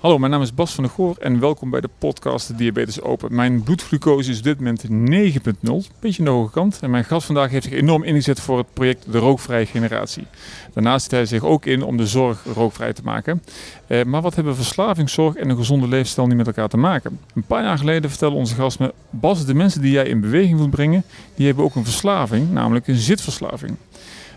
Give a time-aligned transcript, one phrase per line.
[0.00, 3.34] Hallo, mijn naam is Bas van der Goor en welkom bij de podcast Diabetes Open.
[3.34, 6.78] Mijn bloedglucose is op dit moment 9.0, beetje aan de hoge kant.
[6.82, 10.26] En mijn gast vandaag heeft zich enorm ingezet voor het project De Rookvrije Generatie.
[10.72, 13.42] Daarnaast zet hij zich ook in om de zorg rookvrij te maken.
[13.86, 17.18] Eh, maar wat hebben verslavingszorg en een gezonde leefstijl niet met elkaar te maken?
[17.34, 18.94] Een paar jaar geleden vertelde onze gast me...
[19.10, 21.04] Bas, de mensen die jij in beweging wilt brengen,
[21.34, 23.76] die hebben ook een verslaving, namelijk een zitverslaving.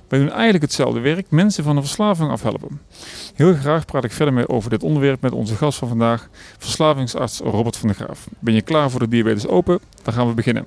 [0.08, 2.82] Wij doen eigenlijk hetzelfde werk, mensen van een verslaving afhelpen.
[3.36, 7.40] Heel graag praat ik verder mee over dit onderwerp met onze gast van vandaag, verslavingsarts
[7.40, 8.28] Robert van der Graaf.
[8.40, 9.80] Ben je klaar voor de Diabetes Open?
[10.04, 10.66] Dan gaan we beginnen.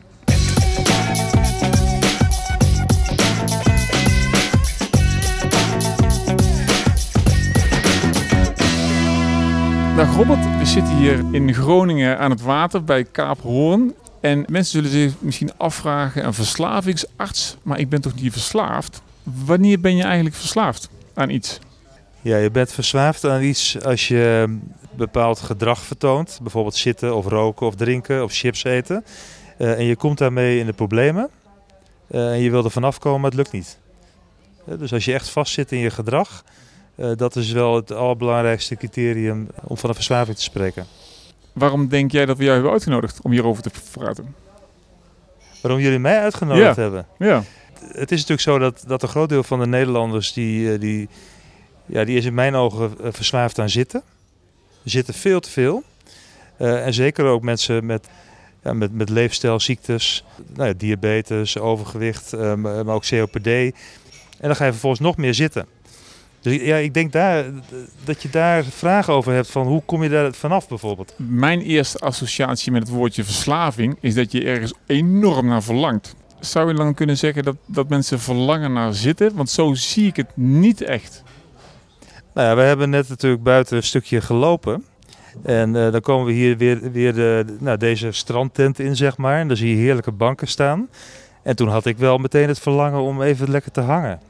[9.96, 13.94] Dag Robert, we zitten hier in Groningen aan het water bij Kaap Hoorn.
[14.20, 19.02] En mensen zullen zich misschien afvragen, een verslavingsarts, maar ik ben toch niet verslaafd?
[19.44, 21.58] Wanneer ben je eigenlijk verslaafd aan iets?
[22.20, 24.58] Ja, je bent verslaafd aan iets als je
[24.96, 26.38] bepaald gedrag vertoont.
[26.42, 29.04] Bijvoorbeeld zitten of roken of drinken of chips eten.
[29.58, 31.30] Uh, en je komt daarmee in de problemen.
[32.10, 33.78] Uh, en je wil er vanaf komen, maar het lukt niet.
[34.68, 36.44] Uh, dus als je echt vastzit in je gedrag,
[37.16, 40.86] dat is wel het allerbelangrijkste criterium om van een verslaving te spreken.
[41.52, 44.34] Waarom denk jij dat we jou hebben uitgenodigd om hierover te praten?
[45.60, 46.82] Waarom jullie mij uitgenodigd ja.
[46.82, 47.06] hebben?
[47.18, 47.42] Ja.
[47.80, 51.08] Het is natuurlijk zo dat, dat een groot deel van de Nederlanders die, die,
[51.86, 54.02] ja, die is in mijn ogen verslaafd aan zitten.
[54.84, 55.82] Zitten veel te veel.
[56.60, 58.08] Uh, en zeker ook mensen met,
[58.62, 60.24] ja, met, met leefstijlziektes,
[60.54, 63.46] nou ja, diabetes, overgewicht, maar ook COPD.
[63.46, 63.72] En
[64.40, 65.66] dan ga je vervolgens nog meer zitten.
[66.40, 67.44] Dus ja, ik denk daar,
[68.04, 71.14] dat je daar vragen over hebt van hoe kom je daar vanaf bijvoorbeeld?
[71.16, 76.14] Mijn eerste associatie met het woordje verslaving is dat je ergens enorm naar verlangt.
[76.50, 79.34] Zou je dan kunnen zeggen dat, dat mensen verlangen naar zitten?
[79.34, 81.22] Want zo zie ik het niet echt.
[82.34, 84.84] Nou ja, we hebben net natuurlijk buiten een stukje gelopen.
[85.42, 89.38] En uh, dan komen we hier weer, weer de, nou, deze strandtent in, zeg maar.
[89.38, 90.88] En dan zie je heerlijke banken staan.
[91.42, 94.20] En toen had ik wel meteen het verlangen om even lekker te hangen.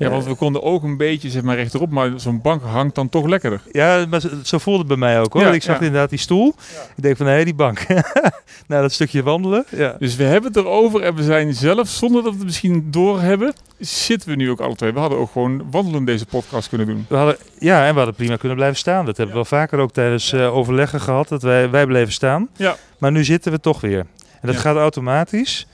[0.00, 3.08] Ja, want we konden ook een beetje zeg maar rechterop, maar zo'n bank hangt dan
[3.08, 3.60] toch lekkerder.
[3.72, 5.42] Ja, maar zo voelde het bij mij ook hoor.
[5.42, 5.84] Ja, ik zag ja.
[5.84, 6.54] inderdaad die stoel.
[6.74, 6.80] Ja.
[6.96, 7.86] Ik denk van nee, die bank.
[8.68, 9.64] nou, dat stukje wandelen.
[9.68, 9.96] Ja.
[9.98, 13.52] Dus we hebben het erover en we zijn zelf, zonder dat we het misschien doorhebben,
[13.78, 14.92] zitten we nu ook alle twee.
[14.92, 17.06] We hadden ook gewoon wandelen deze podcast kunnen doen.
[17.08, 19.04] We hadden, ja, en we hadden prima kunnen blijven staan.
[19.04, 22.48] Dat hebben we wel vaker ook tijdens uh, overleggen gehad, dat wij, wij bleven staan.
[22.56, 22.76] Ja.
[22.98, 24.06] Maar nu zitten we toch weer.
[24.40, 25.66] En dat gaat automatisch.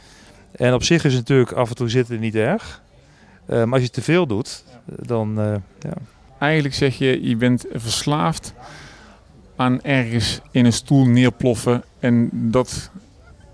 [0.52, 2.84] En op zich is het natuurlijk af en toe zitten niet erg.
[3.48, 5.92] Uh, maar als je te veel doet, dan uh, ja.
[6.38, 8.54] Eigenlijk zeg je, je bent verslaafd
[9.56, 11.82] aan ergens in een stoel neerploffen.
[11.98, 12.90] En dat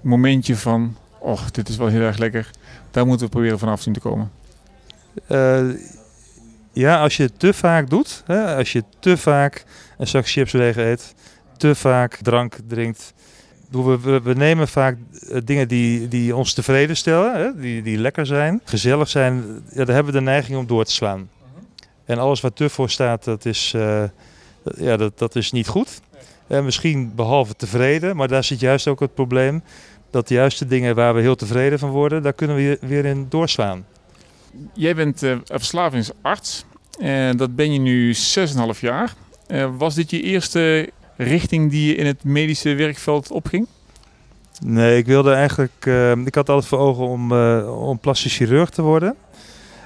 [0.00, 2.50] momentje van, oh, dit is wel heel erg lekker.
[2.90, 4.30] Daar moeten we proberen vanaf zien te komen.
[5.28, 5.76] Uh,
[6.72, 9.64] ja, als je het te vaak doet, hè, als je te vaak
[9.98, 11.14] een zak chips leeg eet,
[11.56, 13.12] te vaak drank drinkt.
[13.72, 17.98] We, we, we nemen vaak uh, dingen die, die ons tevreden stellen, hè, die, die
[17.98, 19.62] lekker zijn, gezellig zijn.
[19.70, 21.28] Ja, daar hebben we de neiging om door te slaan.
[22.04, 24.02] En alles wat te voor staat, dat is, uh,
[24.76, 26.00] ja, dat, dat is niet goed.
[26.46, 29.62] En misschien behalve tevreden, maar daar zit juist ook het probleem.
[30.10, 33.26] Dat de juiste dingen waar we heel tevreden van worden, daar kunnen we weer in
[33.28, 33.86] doorslaan.
[34.74, 36.64] Jij bent uh, verslavingsarts.
[36.98, 38.14] En dat ben je nu
[38.74, 39.14] 6,5 jaar.
[39.76, 40.90] Was dit je eerste
[41.22, 43.66] richting die je in het medische werkveld opging?
[44.64, 45.86] Nee, ik wilde eigenlijk.
[45.86, 49.14] Uh, ik had altijd voor ogen om, uh, om plastisch chirurg te worden.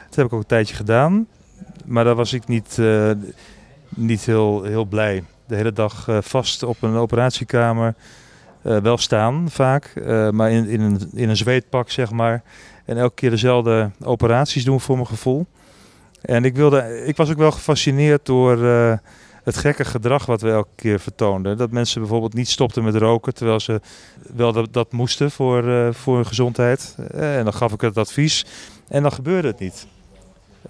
[0.06, 1.26] Dat heb ik ook een tijdje gedaan.
[1.84, 3.10] Maar daar was ik niet, uh,
[3.88, 5.24] niet heel, heel blij.
[5.46, 7.94] De hele dag vast op een operatiekamer.
[8.62, 9.92] wel staan vaak,
[10.30, 12.42] maar in, in, een, in een zweetpak zeg maar.
[12.84, 15.46] En elke keer dezelfde operaties doen voor mijn gevoel.
[16.22, 18.58] En ik, wilde, ik was ook wel gefascineerd door
[19.46, 21.56] het gekke gedrag wat we elke keer vertoonden.
[21.56, 23.80] Dat mensen bijvoorbeeld niet stopten met roken, terwijl ze
[24.36, 26.96] wel dat, dat moesten voor, uh, voor hun gezondheid.
[27.14, 28.44] Uh, en dan gaf ik het advies
[28.88, 29.86] en dan gebeurde het niet.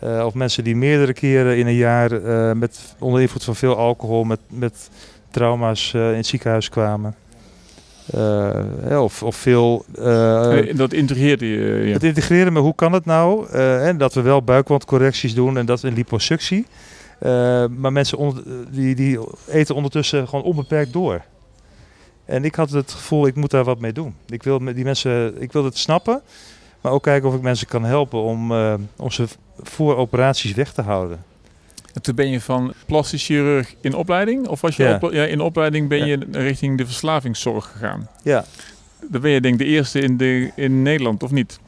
[0.03, 2.11] Uh, of mensen die meerdere keren in een jaar
[2.57, 4.91] met, onder invloed van veel alcohol met, met
[5.31, 7.15] trauma's in het ziekenhuis kwamen.
[8.91, 9.85] of, of veel.
[10.75, 11.87] dat integreerde je.
[11.87, 11.93] Ja.
[11.93, 13.49] Het integreren, maar hoe kan het nou?
[13.51, 16.67] en dat we wel buikwandcorrecties doen en dat in liposuctie.
[17.23, 19.19] Uh, maar mensen onder, die, die
[19.49, 21.23] eten ondertussen gewoon onbeperkt door.
[22.25, 24.15] En ik had het gevoel, ik moet daar wat mee doen.
[24.29, 26.23] Ik wil die mensen, ik wil het snappen,
[26.81, 29.27] maar ook kijken of ik mensen kan helpen om, uh, om ze
[29.63, 31.25] voor operaties weg te houden.
[31.95, 34.49] En toen ben je van plastisch chirurg in opleiding?
[34.49, 34.99] Of was je Ja.
[35.03, 36.05] op, ja, in opleiding ben Ja.
[36.05, 38.09] je richting de verslavingszorg gegaan?
[38.23, 38.45] Ja,
[39.11, 41.59] Dan ben je denk ik de eerste in, de, in Nederland, of niet?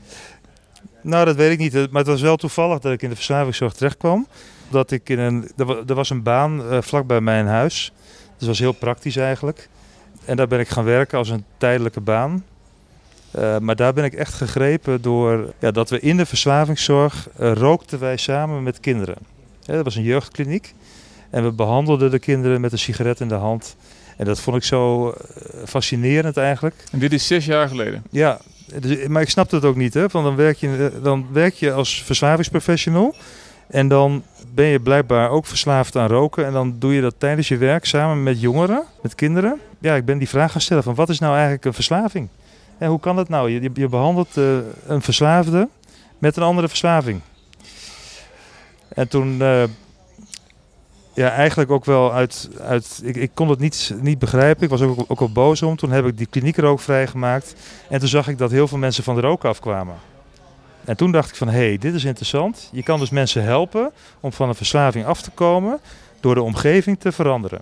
[1.03, 1.73] nou dat weet ik niet.
[1.73, 4.27] Maar het was wel toevallig dat ik in de verslavingszorg terecht kwam.
[4.71, 7.93] Dat ik in een, er wa- was een baan uh, vlak bij mijn huis.
[8.03, 9.69] Dus dat was heel praktisch eigenlijk.
[10.25, 12.45] En daar ben ik gaan werken als een tijdelijke baan.
[13.39, 17.53] Uh, maar daar ben ik echt gegrepen door ja, dat we in de verslavingszorg uh,
[17.53, 19.17] rookten wij samen met kinderen.
[19.61, 20.75] Ja, dat was een jeugdkliniek.
[21.31, 23.77] En we behandelden de kinderen met een sigaret in de hand.
[24.17, 25.15] En dat vond ik zo
[25.67, 26.75] fascinerend eigenlijk.
[26.93, 28.03] En dit is zes jaar geleden?
[28.11, 28.41] Ja,
[28.81, 29.95] dus, maar ik snapte het ook niet.
[29.95, 30.01] Hè?
[30.01, 33.15] Want dan werk, je, dan werk je als verslavingsprofessional.
[33.69, 34.23] En dan
[34.55, 36.47] ben je blijkbaar ook verslaafd aan roken.
[36.47, 39.61] En dan doe je dat tijdens je werk samen met jongeren, met kinderen.
[39.79, 42.29] Ja, ik ben die vraag gaan stellen van wat is nou eigenlijk een verslaving?
[42.79, 43.51] En hoe kan dat nou?
[43.51, 45.69] Je, je behandelt uh, een verslaafde
[46.19, 47.21] met een andere verslaving.
[48.89, 49.63] En toen, uh,
[51.15, 54.63] ja, eigenlijk ook wel uit, uit ik, ik kon het niet, niet begrijpen.
[54.63, 55.77] Ik was ook, ook wel boos om.
[55.77, 57.55] Toen heb ik die kliniek vrijgemaakt.
[57.89, 59.95] En toen zag ik dat heel veel mensen van de rook afkwamen.
[60.85, 62.69] En toen dacht ik van, hé, hey, dit is interessant.
[62.73, 63.91] Je kan dus mensen helpen
[64.21, 65.79] om van een verslaving af te komen
[66.21, 67.61] door de omgeving te veranderen.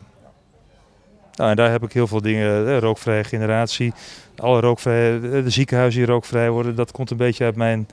[1.35, 3.93] Nou, en daar heb ik heel veel dingen, de rookvrije generatie,
[4.37, 7.89] alle rookvrije, de ziekenhuizen die rookvrij worden, dat komt een beetje uit mijn,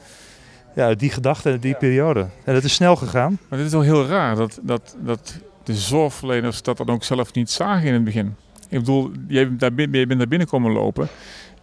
[0.76, 2.28] ja, uit die gedachte en die periode.
[2.44, 3.38] En dat is snel gegaan.
[3.48, 7.34] Maar dit is wel heel raar, dat, dat, dat de zorgverleners dat dan ook zelf
[7.34, 8.36] niet zagen in het begin.
[8.70, 11.08] Ik bedoel, jij bent daar, jij bent daar binnen komen lopen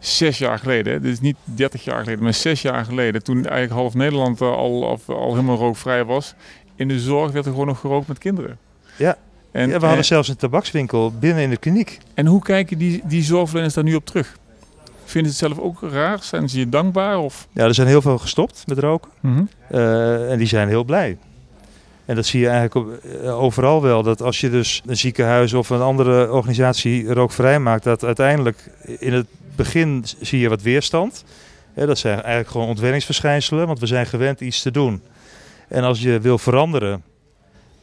[0.00, 3.73] zes jaar geleden, dit is niet 30 jaar geleden, maar zes jaar geleden, toen eigenlijk
[3.73, 6.35] half Nederland eh, al, al helemaal rookvrij was,
[6.75, 8.58] in de zorg werd er gewoon nog gerookt met kinderen.
[8.97, 9.17] Ja,
[9.50, 11.99] en, ja we hadden zelfs een tabakswinkel binnen in de kliniek.
[12.14, 14.38] En hoe kijken die, die zorgverleners daar nu op terug?
[15.05, 16.19] Vinden ze het zelf ook raar?
[16.23, 17.19] Zijn ze je dankbaar?
[17.19, 17.49] Of?
[17.53, 19.11] Ja, er zijn heel veel gestopt met roken.
[19.20, 21.19] Mm en die zijn heel blij.
[22.05, 24.03] En dat zie je eigenlijk eh, overal wel.
[24.03, 29.12] Dat als je dus een ziekenhuis of een andere organisatie rookvrij maakt, dat uiteindelijk in
[29.12, 29.26] het
[29.62, 31.24] begin zie je wat weerstand.
[31.74, 35.02] dat zijn eigenlijk gewoon ontwenningsverschijnselen, want we zijn gewend iets te doen.
[35.68, 37.02] En als je wil veranderen,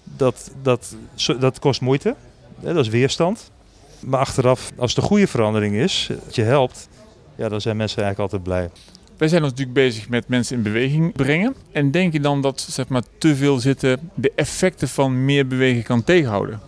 [0.03, 0.95] dat, dat,
[1.39, 2.15] dat kost moeite.
[2.59, 3.51] dat is weerstand.
[3.99, 6.89] Maar achteraf, als het een goede verandering is, dat je helpt,
[7.35, 8.69] ja, dan zijn mensen eigenlijk altijd blij.
[9.17, 11.55] Wij zijn ons natuurlijk bezig met mensen in beweging brengen.
[11.71, 15.83] En denk je dan dat zeg maar, te veel zitten de effecten van meer bewegen
[15.83, 16.59] kan tegenhouden?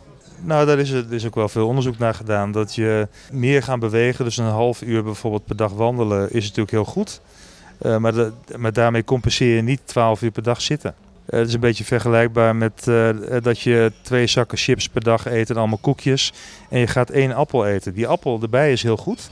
[0.41, 2.51] Nou, daar is, er is ook wel veel onderzoek naar gedaan.
[2.51, 6.71] Dat je meer gaan bewegen, dus een half uur bijvoorbeeld per dag wandelen, is natuurlijk
[6.71, 7.21] heel goed.
[7.81, 10.93] Uh, maar, de, maar daarmee compenseer je niet 12 uur per dag zitten.
[11.29, 13.09] Uh, het is een beetje vergelijkbaar met uh,
[13.41, 16.33] dat je twee zakken chips per dag eet en allemaal koekjes.
[16.69, 17.93] En je gaat één appel eten.
[17.93, 19.29] Die appel erbij is heel goed.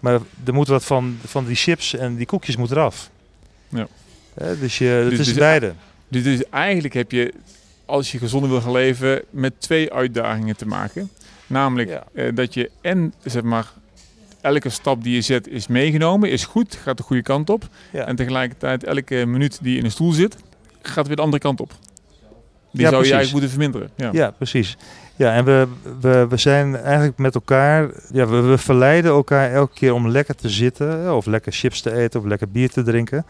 [0.00, 3.10] Maar er moet wat van, van die chips en die koekjes moet eraf.
[3.68, 3.86] Ja.
[4.60, 5.72] dus je, het dus, is dus, beide.
[6.08, 7.34] Dus, dus eigenlijk heb je
[7.86, 11.10] als je gezonder wil gaan leven, met twee uitdagingen te maken.
[11.46, 13.72] Namelijk eh, dat je en zeg maar
[14.40, 17.68] elke stap die je zet is meegenomen, is goed, gaat de goede kant op.
[17.92, 20.36] En tegelijkertijd elke minuut die je in een stoel zit,
[20.82, 21.72] gaat weer de andere kant op.
[22.70, 23.90] Die zou je eigenlijk moeten verminderen.
[23.96, 24.76] Ja, ja precies.
[25.16, 25.66] Ja, en we,
[26.00, 30.34] we, we zijn eigenlijk met elkaar, ja, we, we verleiden elkaar elke keer om lekker
[30.34, 33.26] te zitten, of lekker chips te eten, of lekker bier te drinken.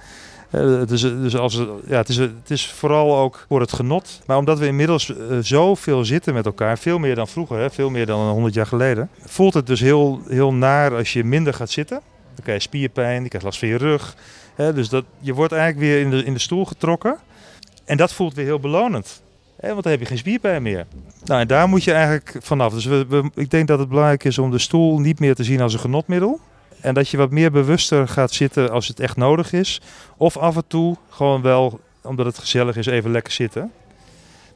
[0.87, 1.55] Dus, dus als,
[1.87, 4.21] ja, het, is, het is vooral ook voor het genot.
[4.27, 7.91] Maar omdat we inmiddels uh, zoveel zitten met elkaar, veel meer dan vroeger, hè, veel
[7.91, 11.71] meer dan 100 jaar geleden, voelt het dus heel, heel naar als je minder gaat
[11.71, 12.01] zitten.
[12.35, 14.17] Dan krijg je spierpijn, je krijgt last van je rug.
[14.55, 17.17] Hè, dus dat, je wordt eigenlijk weer in de, in de stoel getrokken.
[17.85, 19.23] En dat voelt weer heel belonend.
[19.57, 20.87] Hè, want dan heb je geen spierpijn meer.
[21.25, 22.73] Nou, en daar moet je eigenlijk vanaf.
[22.73, 25.45] Dus we, we, ik denk dat het belangrijk is om de stoel niet meer te
[25.45, 26.41] zien als een genotmiddel.
[26.81, 29.81] En dat je wat meer bewuster gaat zitten als het echt nodig is.
[30.17, 33.73] Of af en toe gewoon wel, omdat het gezellig is, even lekker zitten.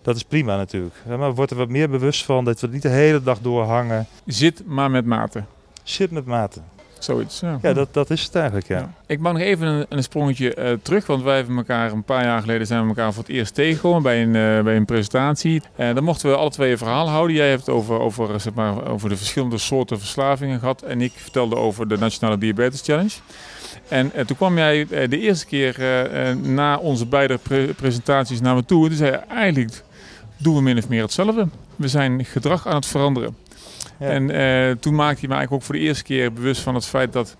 [0.03, 0.95] Dat is prima natuurlijk.
[1.19, 4.07] Maar word er wat meer bewust van dat we niet de hele dag doorhangen.
[4.27, 5.45] Zit maar met mate.
[5.83, 6.61] Zit met mate.
[6.99, 7.41] Zoiets.
[7.41, 8.93] Ja, ja dat, dat is het eigenlijk, ja.
[9.07, 12.25] Ik mag nog even een, een sprongetje uh, terug, want wij hebben elkaar een paar
[12.25, 15.63] jaar geleden zijn we elkaar voor het eerst tegengekomen bij een, uh, bij een presentatie.
[15.77, 17.37] En uh, dan mochten we alle twee een verhaal houden.
[17.37, 21.13] Jij hebt het over, over, zeg maar, over de verschillende soorten verslavingen gehad en ik
[21.17, 23.15] vertelde over de Nationale Diabetes Challenge.
[23.89, 25.77] En toen kwam jij de eerste keer
[26.43, 29.83] na onze beide pre presentaties naar me toe en toen zei je eigenlijk
[30.37, 31.49] doen we min of meer hetzelfde.
[31.77, 33.37] We zijn gedrag aan het veranderen.
[33.99, 36.87] En uh, toen maakte hij me eigenlijk ook voor de eerste keer bewust van het
[36.87, 37.37] feit dat,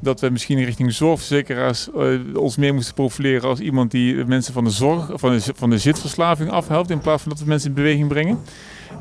[0.00, 4.64] dat we misschien richting zorgverzekeraars uh, ons meer moesten profileren als iemand die mensen van
[4.64, 7.74] de zorg, van de, van de zitverslaving afhelpt, in plaats van dat we mensen in
[7.74, 8.40] beweging brengen.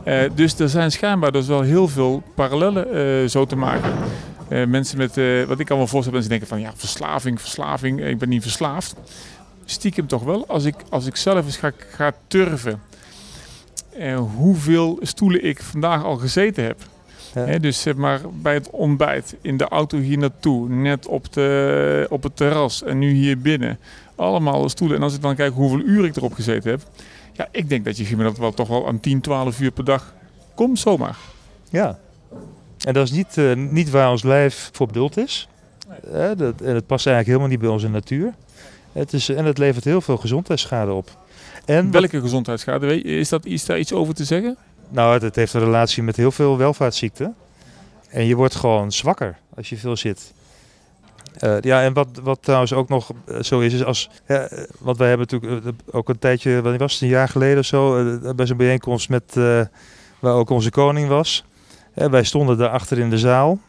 [0.06, 3.94] Uh, dus er zijn schijnbaar dus wel heel veel parallellen zo te maken.
[4.48, 5.16] mensen met,
[5.48, 8.96] wat ik me voorstellen, mensen denken van ja, verslaving, verslaving, ik ben niet verslaafd.
[9.66, 12.82] Stiekem toch wel, als ik, als ik zelf eens ga, ga turven
[13.98, 16.78] uh, hoeveel stoelen ik vandaag al gezeten heb.
[17.62, 22.24] dus zeg maar bij het ontbijt, in de auto hier naartoe, net op, de, op
[22.24, 23.80] het terras en nu hier binnen.
[24.16, 24.98] Allemaal stoelen.
[24.98, 26.82] En als ik dan kijk hoeveel uur ik erop gezeten heb.
[27.34, 30.14] Ja, ik denk dat je gemiddeld wel toch wel aan 10, 12 uur per dag
[30.56, 31.18] komt zomaar.
[31.70, 32.00] Ja.
[32.86, 35.48] En dat is niet, eh, niet waar ons lijf voor bedoeld is.
[36.38, 38.34] Dat, en het past eigenlijk helemaal niet bij onze natuur.
[38.92, 41.18] Het is, en het levert heel veel gezondheidsschade op.
[41.70, 43.02] En wat- Welke gezondheidsschade?
[43.02, 44.58] Is, dat, is daar iets over te zeggen?
[44.90, 47.36] nou, het, heeft een relatie met heel veel welvaartsziekten.
[48.10, 50.34] En je wordt gewoon zwakker als je veel zit.
[51.38, 54.10] Eh, ja, en wat, wat trouwens ook nog eh, zo is, is als.
[54.28, 57.60] Ja, eh, want wij hebben natuurlijk ook een tijdje, wanneer was het, een jaar geleden
[57.60, 58.04] of zo,
[58.36, 59.34] bij zo'n bijeenkomst met.
[60.20, 61.44] waar ook onze koning was.
[61.94, 63.60] Wij stonden daar achter in de zaal.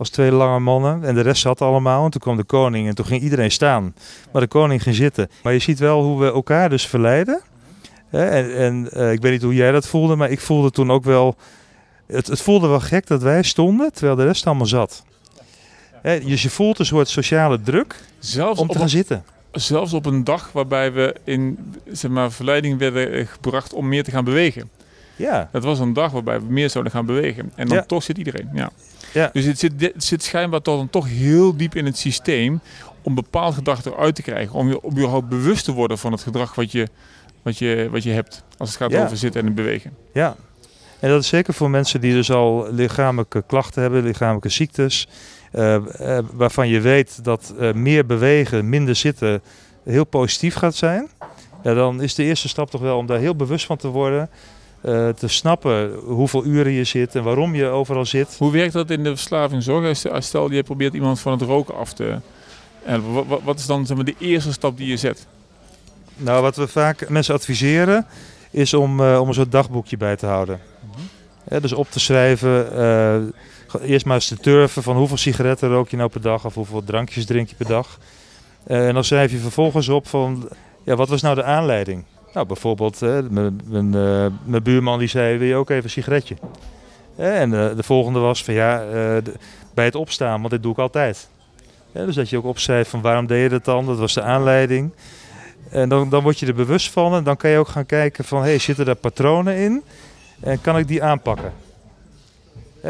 [0.00, 1.04] Als twee lange mannen.
[1.04, 2.04] En de rest zat allemaal.
[2.04, 3.94] En toen kwam de koning en toen ging iedereen staan.
[4.32, 5.30] Maar de koning ging zitten.
[5.42, 7.40] Maar je ziet wel hoe we elkaar dus verleiden.
[8.10, 11.04] En en eh, ik weet niet hoe jij dat voelde, maar ik voelde toen ook
[11.04, 11.36] wel.
[12.06, 15.02] Het, het voelde wel gek dat wij stonden terwijl de rest allemaal zat.
[16.02, 19.24] Dus je voelt een soort sociale druk Zelfs om te gaan een, zitten.
[19.52, 21.58] zelfs op een dag waarbij we in
[21.92, 24.70] zeg maar, verleiding werden eh, gebracht om meer te gaan bewegen.
[25.16, 27.52] Ja, Dat was een dag waarbij we meer zouden gaan bewegen.
[27.54, 27.82] En dan Ja.
[27.84, 28.48] toch zit iedereen.
[28.52, 28.70] Ja.
[29.12, 29.30] Ja.
[29.32, 32.60] Dus het zit, het zit schijnbaar toch, dan toch heel diep in het systeem
[33.02, 34.54] om bepaald gedrag eruit te krijgen.
[34.54, 36.88] Om je om überhaupt bewust te worden van het gedrag wat je,
[37.42, 38.44] wat je, wat je hebt.
[38.58, 39.04] Als het gaat Ja.
[39.04, 39.94] over zitten en bewegen.
[40.12, 40.36] ja.
[41.00, 45.08] En dat is zeker voor mensen die dus al lichamelijke klachten hebben, lichamelijke ziektes.
[45.52, 45.74] eh,
[46.18, 49.42] eh, waarvan je weet dat eh, meer bewegen, minder zitten
[49.84, 51.08] heel positief gaat zijn.
[51.62, 54.30] Ja, dan is de eerste stap toch wel om daar heel bewust van te worden.
[54.80, 58.36] Eh, te snappen hoeveel uren je zit en waarom je overal zit.
[58.38, 60.02] Hoe werkt dat in de verslavingszorg?
[60.18, 62.18] Stel, je probeert iemand van het roken af te...
[62.84, 65.26] En wa- wa- wat is dan zeg maar, de eerste stap die je zet?
[66.16, 68.06] Nou, wat we vaak mensen adviseren
[68.50, 70.60] is om, eh, om een soort dagboekje bij te houden.
[71.48, 75.88] Hè, dus op te schrijven, eh, eerst maar eens te turven van hoeveel sigaretten rook
[75.88, 77.98] je nou per dag of hoeveel drankjes drink je per dag.
[78.66, 80.48] En dan schrijf je vervolgens op van,
[80.84, 82.04] ja, wat was nou de aanleiding?
[82.34, 83.18] Nou, bijvoorbeeld, eh,
[83.64, 86.36] mijn, buurman die zei, wil je ook even een sigaretje?
[87.16, 89.16] En eh, de volgende was van, ja, eh,
[89.74, 91.28] bij het opstaan, want dit doe ik altijd.
[91.92, 93.86] Dus dat je ook opschrijft van waarom deed je dat dan?
[93.86, 94.92] Dat was de aanleiding.
[95.70, 98.24] En dan, dan word je er bewust van en dan kan je ook gaan kijken
[98.24, 99.82] van, hey, zitten daar patronen in?
[100.40, 101.52] En kan ik die aanpakken?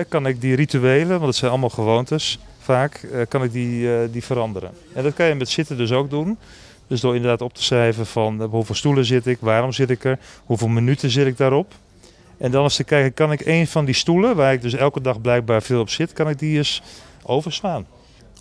[0.08, 4.70] Kan ik die rituelen, want het zijn allemaal gewoontes vaak, kan ik die, die veranderen?
[4.94, 6.38] En dat kan je met zitten dus ook doen.
[6.90, 10.04] Dus door inderdaad op te schrijven van eh, hoeveel stoelen zit ik, waarom zit ik
[10.04, 11.74] er, hoeveel minuten zit ik daarop.
[12.38, 15.00] En dan eens te kijken, kan ik een van die stoelen, waar ik dus elke
[15.00, 16.82] dag blijkbaar veel op zit, kan ik die eens
[17.22, 17.86] overslaan?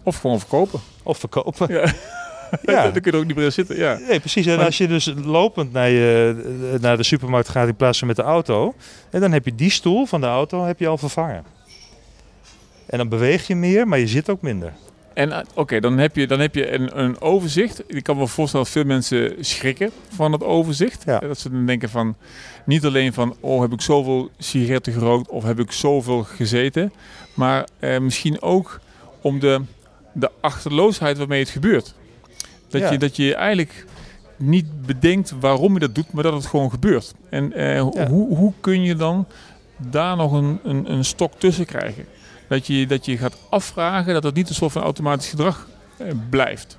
[0.03, 0.79] Of gewoon verkopen.
[1.03, 1.74] Of verkopen?
[1.74, 1.94] Ja.
[2.62, 2.84] Ja.
[2.91, 3.77] dan kun je er ook niet meer in zitten.
[3.77, 3.98] Ja.
[4.08, 4.46] Nee, precies.
[4.46, 8.15] En als je dus lopend naar, je, naar de supermarkt gaat in plaats van met
[8.15, 8.74] de auto,
[9.10, 11.44] en dan heb je die stoel van de auto heb je al vervangen.
[12.86, 14.74] En dan beweeg je meer, maar je zit ook minder.
[15.19, 17.83] En eh, oké, dan heb je, dan heb je een, een overzicht.
[17.88, 21.03] Ik kan me voorstellen dat veel mensen schrikken van het overzicht.
[21.05, 21.19] Ja.
[21.19, 22.15] Dat ze dan denken van,
[22.65, 26.93] niet alleen van, oh heb ik zoveel sigaretten gerookt of heb ik zoveel gezeten.
[27.33, 28.79] Maar eh, misschien ook
[29.21, 29.61] om de,
[30.13, 31.93] de achterloosheid waarmee het gebeurt.
[32.67, 32.91] Dat, Ja.
[32.91, 33.85] je, dat je eigenlijk
[34.38, 37.13] niet bedenkt waarom je dat doet, maar dat het gewoon gebeurt.
[37.29, 38.07] En eh, Ja.
[38.07, 39.25] hoe, hoe kun je dan
[39.77, 42.05] daar nog een, een, een stok tussen krijgen?
[42.50, 46.08] Dat je, dat je gaat afvragen dat het niet een soort van automatisch gedrag eh,
[46.29, 46.77] blijft.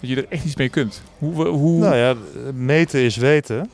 [0.00, 1.02] Dat je er echt iets mee kunt.
[1.18, 2.14] Hoe, hoe, Nou ja,
[2.54, 3.70] meten is weten.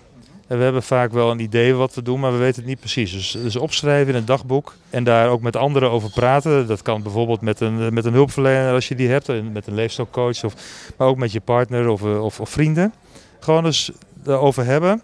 [0.47, 2.81] En we hebben vaak wel een idee wat we doen, maar we weten het niet
[2.81, 3.13] precies.
[3.13, 6.67] Dus, dus opschrijven in een dagboek en daar ook met anderen over praten.
[6.67, 10.45] Dat kan bijvoorbeeld met een, met een hulpverlener als je die hebt, met een leefstijlcoach,
[10.45, 10.55] of,
[10.97, 12.93] maar ook met je partner of, eh, of, of vrienden.
[13.41, 13.91] Gewoon dus
[14.23, 15.03] daarover hebben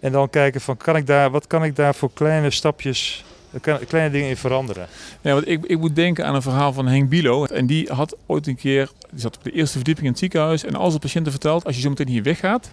[0.00, 3.24] en dan kijken van kan ik daar, wat kan ik daar voor kleine stapjes,
[3.60, 4.86] kan- kleine dingen in veranderen.
[5.20, 7.44] Ja, want ik, ik moet denken aan een verhaal van Henk Bilo.
[7.44, 10.64] En die had ooit een keer, die zat op de eerste verdieping in het ziekenhuis.
[10.64, 12.70] En als de patiënten vertelt, als je zo meteen hier weggaat,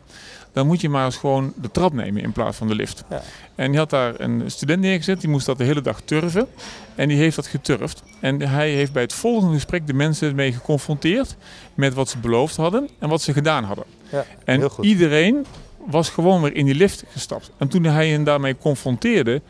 [0.54, 3.04] dan moet je maar eens gewoon de trap nemen in plaats van de lift.
[3.10, 3.22] Ja.
[3.56, 6.48] En die had daar een student neergezet, die moest dat de hele dag turven.
[6.96, 8.04] En die heeft dat geturfd.
[8.20, 11.36] En hij heeft bij het volgende gesprek de mensen mee geconfronteerd
[11.74, 13.86] met wat ze beloofd hadden en wat ze gedaan hadden.
[14.10, 15.46] Ja, en iedereen
[15.86, 17.52] was gewoon weer in die lift gestapt.
[17.58, 19.42] En toen hij hen daarmee confronteerde,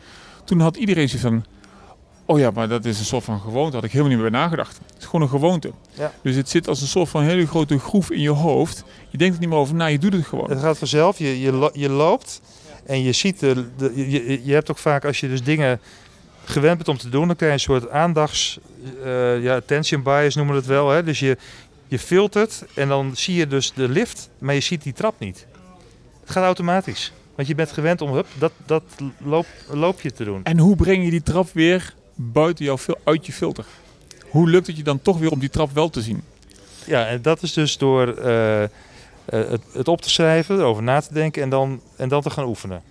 [0.48, 1.44] toen had iedereen zoiets van...
[2.24, 3.76] Oh ja, maar dat is een soort van gewoonte.
[3.76, 4.78] Had ik helemaal niet meer bij nagedacht.
[4.86, 5.72] Het is gewoon een gewoonte.
[5.94, 6.12] Ja.
[6.22, 8.84] Dus het zit als een soort van hele grote groef in je hoofd.
[9.08, 10.50] Je denkt er niet meer over na, je doet het gewoon.
[10.50, 12.40] Het gaat vanzelf, je, je, lo- je loopt
[12.86, 15.80] en je ziet, de, de, je, je hebt ook vaak als je dus dingen
[16.44, 18.58] gewend bent om te doen, dan krijg je een soort aandachts,
[19.04, 20.90] eh, ja, attention bias noemen we het wel.
[20.90, 21.02] Hè?
[21.02, 21.36] Dus je,
[21.88, 25.46] je filtert en dan zie je dus de lift, maar je ziet die trap niet.
[26.20, 28.82] Het gaat automatisch, want je bent gewend om hup, dat, dat
[29.18, 30.44] loop, loopje te doen.
[30.44, 33.64] En hoe breng je die trap weer buiten jouw uit je filter?
[34.28, 36.22] Hoe lukt het je dan toch weer om die trap wel te zien?
[36.86, 38.70] Ja, en dat is dus door eh, eh,
[39.24, 42.44] het, het op te schrijven, erover na te denken en dan, en dan te gaan
[42.44, 42.82] oefenen.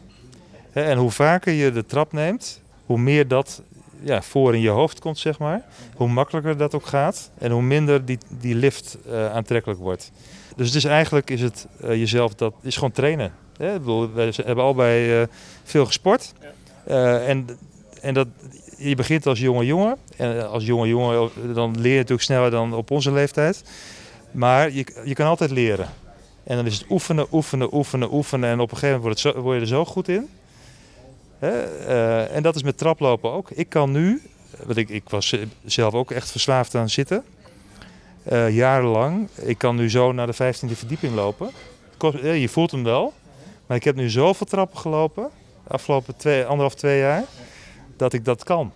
[0.72, 3.62] Hè, en hoe vaker je de trap neemt, hoe meer dat
[4.02, 5.66] ja, voor in je hoofd komt, zeg maar.
[5.96, 10.12] Hoe makkelijker dat ook gaat en hoe minder die, die lift uh, aantrekkelijk wordt.
[10.56, 13.32] Dus het is eigenlijk is het jezelf, dat is gewoon trainen.
[13.58, 13.74] Hè?
[13.74, 15.28] Ik bedoel, we hebben allebei uh,
[15.64, 16.34] veel gesport.
[16.86, 17.48] en,
[18.02, 18.28] en dat,
[18.78, 19.98] je begint als jonge jongen.
[20.18, 23.64] En als jonge jongen dan leer je natuurlijk sneller dan op onze leeftijd.
[24.32, 25.90] Maar je, je kan altijd leren.
[26.44, 28.50] En dan is het oefenen, oefenen, oefenen, oefenen.
[28.50, 30.30] En op een gegeven moment word, zo, word je er zo goed in.
[31.40, 33.50] Uh, en dat is met traplopen ook.
[33.50, 34.22] Ik kan nu,
[34.64, 35.36] want ik, ik was
[35.66, 37.24] zelf ook echt verslaafd aan zitten.
[38.32, 39.28] Uh, jarenlang.
[39.36, 41.50] Ik kan nu zo naar de 15e verdieping lopen.
[41.98, 43.14] Kost, je voelt hem wel.
[43.68, 45.30] Maar ik heb nu zoveel trappen gelopen.
[45.64, 47.24] De afgelopen twee, anderhalf, twee jaar.
[47.98, 48.72] Dat ik dat kan.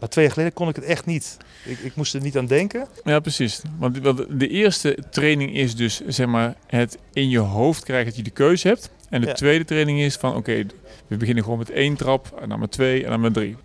[0.00, 1.36] Maar twee jaar geleden kon ik het echt niet.
[1.64, 2.86] Ik, ik moest er niet aan denken.
[3.04, 3.62] Ja, precies.
[3.78, 4.00] Want
[4.40, 8.30] de eerste training is dus zeg maar het in je hoofd krijgen dat je de
[8.30, 8.90] keuze hebt.
[9.08, 9.32] En de ja.
[9.32, 10.66] tweede training is van oké, okay,
[11.06, 13.56] we beginnen gewoon met één trap en dan met twee en dan met drie.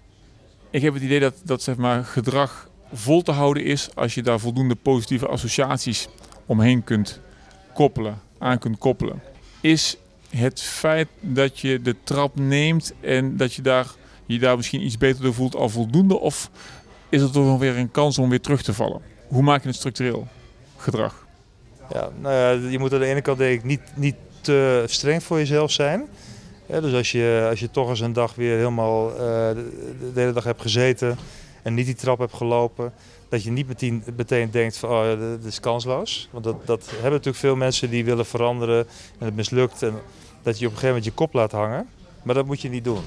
[0.69, 4.21] Ik heb het idee dat, dat zeg maar, gedrag vol te houden is als je
[4.21, 6.07] daar voldoende positieve associaties
[6.45, 7.19] omheen kunt
[7.73, 9.21] koppelen, aan kunt koppelen.
[9.61, 9.97] Is
[10.35, 13.87] het feit dat je de trap neemt en dat je daar,
[14.25, 16.19] je daar misschien iets beter door voelt al voldoende?
[16.19, 16.49] Of
[17.09, 19.01] is er toch weer een kans om weer terug te vallen?
[19.27, 20.27] Hoe maak je het structureel
[20.77, 21.25] gedrag?
[21.93, 25.23] Ja, nou ja, je moet aan de ene kant denk ik niet, niet te streng
[25.23, 26.07] voor jezelf zijn.
[26.67, 29.69] Dus als je, als je toch eens een dag weer helemaal de,
[30.13, 31.17] de, hele dag hebt gezeten
[31.61, 32.93] en niet die trap hebt gelopen,
[33.29, 36.29] dat je niet meteen, meteen denkt van oh, dit is kansloos.
[36.31, 38.87] Want dat, dat hebben natuurlijk veel mensen die willen veranderen
[39.19, 39.93] en het mislukt en
[40.45, 41.87] dat je op een gegeven moment je kop laat hangen.
[42.23, 43.03] Maar dat moet je niet doen.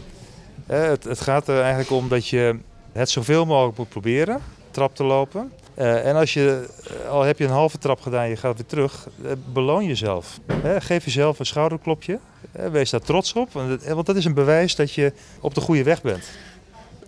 [0.66, 2.59] Het, het gaat er eigenlijk om dat je
[2.92, 4.40] het zoveel mogelijk moet proberen,
[4.71, 5.52] trap te lopen.
[5.78, 6.68] Uh, en als je,
[7.09, 9.09] al heb je een halve trap gedaan, je gaat weer terug,
[9.52, 10.40] beloon jezelf.
[10.78, 12.18] Geef jezelf een schouderklopje.
[12.52, 16.02] wees daar trots op, want dat is een bewijs dat je op de goede weg
[16.02, 16.30] bent.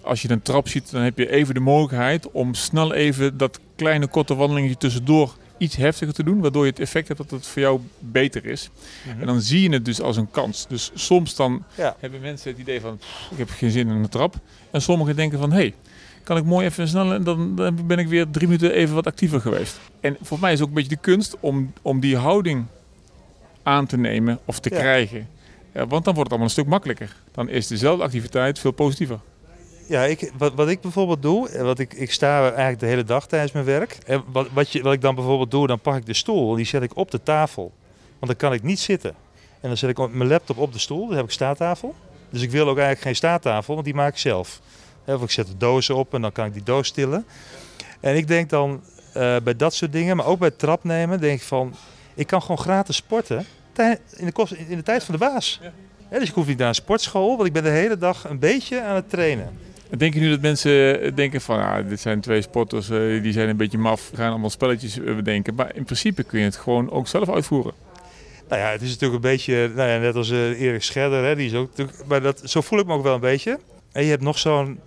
[0.00, 3.60] Als je een trap ziet, dan heb je even de mogelijkheid om snel even dat
[3.76, 7.46] kleine korte wandelingetje tussendoor iets heftiger te doen, waardoor je het effect hebt dat het
[7.46, 8.70] voor jou beter is.
[8.70, 9.20] Mm -hmm.
[9.20, 10.66] En dan zie je het dus als een kans.
[10.68, 11.96] Dus soms dan ja.
[11.98, 14.34] hebben mensen het idee van, ik heb geen zin in een trap.
[14.70, 15.74] En sommigen denken van, hé, hey,
[16.22, 19.06] kan ik mooi even snel en dan, dan ben ik weer drie minuten even wat
[19.06, 19.80] actiever geweest.
[20.00, 22.66] En voor mij is ook een beetje de kunst om, om die houding
[23.62, 24.78] aan te nemen of te ja.
[24.78, 25.28] krijgen.
[25.74, 27.16] Ja, want dan wordt het allemaal een stuk makkelijker.
[27.32, 29.20] Dan is dezelfde activiteit veel positiever.
[29.90, 33.26] Ja, ik, wat, wat ik bijvoorbeeld doe, wat ik, ik sta eigenlijk de hele dag
[33.26, 33.98] tijdens mijn werk.
[34.06, 36.56] En wat, wat, je, wat ik dan bijvoorbeeld doe, dan pak ik de stoel en
[36.56, 37.72] die zet ik op de tafel.
[38.18, 39.14] Want dan kan ik niet zitten.
[39.60, 41.94] En dan zet ik mijn laptop op de stoel, dan heb ik staattafel.
[42.30, 44.60] Dus ik wil ook eigenlijk geen staattafel, want die maak ik zelf.
[45.06, 47.26] Of ik zet de dozen op en dan kan ik die doos stillen.
[48.00, 48.82] En ik denk dan
[49.16, 51.74] uh, bij dat soort dingen, maar ook bij het trap nemen, denk ik van,
[52.14, 53.46] ik kan gewoon gratis sporten
[54.16, 55.58] in de, kost, in de tijd van de baas.
[55.62, 55.72] Ja.
[56.10, 58.38] Ja, dus ik hoef niet naar een sportschool, want ik ben de hele dag een
[58.38, 59.58] beetje aan het trainen.
[59.96, 63.48] Denk je nu dat mensen denken van, ah, dit zijn twee sporters, uh, die zijn
[63.48, 65.54] een beetje maf, gaan allemaal spelletjes bedenken.
[65.54, 67.72] Maar in principe kun je het gewoon ook zelf uitvoeren.
[68.48, 71.46] Nou ja, het is natuurlijk een beetje, nou ja, net als Erik Scherder, hè, die
[71.46, 71.70] is ook,
[72.06, 73.58] maar dat, zo voel ik me ook wel een beetje.
[73.92, 74.80] En je hebt nog zo'n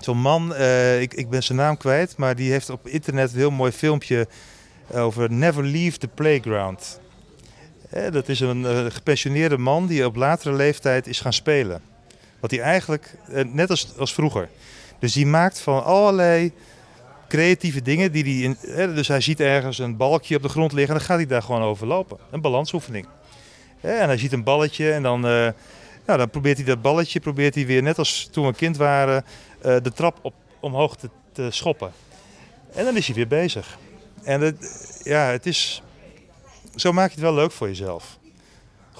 [0.00, 0.56] Zo'n man,
[1.00, 4.26] ik, ik ben zijn naam kwijt, maar die heeft op internet een heel mooi filmpje
[4.92, 7.00] over Never Leave the Playground.
[7.90, 11.82] Eh, dat is een gepensioneerde man die op latere leeftijd is gaan spelen.
[12.42, 14.48] Wat hij eigenlijk, uh, net als, als vroeger.
[14.98, 16.52] Dus die maakt van allerlei
[17.28, 20.92] creatieve dingen die hij in, dus hij ziet ergens een balkje op de grond liggen
[20.92, 22.18] en dan gaat hij daar gewoon over lopen.
[22.30, 23.06] Een balansoefening.
[23.80, 25.20] en hij ziet een balletje en dan,
[26.06, 29.24] nou, dan probeert hij dat balletje probeert hij weer, net als toen we kind waren,
[29.66, 31.92] uh, de trap op, omhoog te, te, schoppen.
[32.74, 33.78] En dan is hij weer bezig.
[34.22, 35.82] En het, ja, het is,
[36.74, 38.18] zo maak je het wel leuk voor jezelf.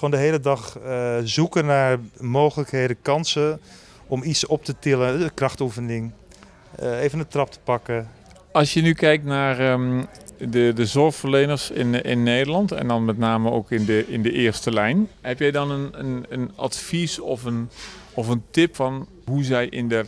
[0.03, 3.59] Gewoon de hele dag uh, zoeken naar mogelijkheden, kansen
[4.07, 5.19] om iets op te tillen.
[5.19, 6.11] De krachtoefening,
[6.81, 8.09] uh, even een trap te pakken.
[8.51, 10.05] Als je nu kijkt naar um,
[10.37, 14.31] de, de zorgverleners in, in Nederland en dan met name ook in de, in de
[14.31, 15.07] eerste lijn.
[15.21, 17.69] Heb jij dan een, een, een advies of een,
[18.13, 20.05] of een tip van hoe zij in de